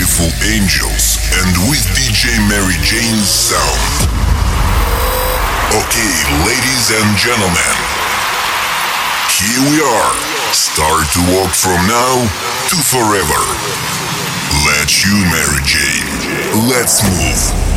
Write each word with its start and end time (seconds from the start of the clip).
beautiful 0.00 0.48
angels 0.48 1.18
and 1.44 1.68
with 1.68 1.84
DJ 1.92 2.32
Mary 2.48 2.72
Jane's 2.80 3.28
sound. 3.28 4.08
Okay, 5.76 6.12
ladies 6.40 6.88
and 6.88 7.18
gentlemen, 7.18 7.76
here 9.28 9.60
we 9.68 9.76
are. 9.82 10.14
Start 10.54 11.04
to 11.12 11.20
walk 11.36 11.52
from 11.52 11.76
now 11.86 12.16
to 12.70 12.76
forever. 12.80 13.44
Let's 14.64 15.04
you, 15.04 15.20
Mary 15.28 15.60
Jane. 15.68 16.66
Let's 16.66 17.04
move. 17.04 17.69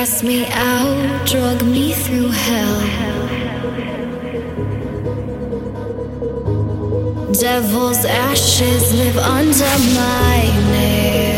Cast 0.00 0.24
me 0.24 0.46
out, 0.46 1.26
drug 1.26 1.62
me 1.62 1.92
through 1.92 2.30
hell. 2.30 2.80
Devil's 7.34 8.06
ashes 8.06 8.94
live 8.94 9.18
under 9.18 9.76
my 9.94 10.40
nails. 10.72 11.29